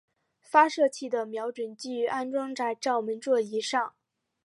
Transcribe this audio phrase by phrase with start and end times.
[0.41, 3.93] 发射器的瞄准具安装在照门座以上。